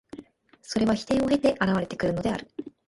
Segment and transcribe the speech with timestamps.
[0.63, 2.47] それは否定を経て現れてくるのである。